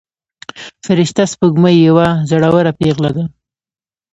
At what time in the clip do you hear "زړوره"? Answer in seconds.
2.29-2.71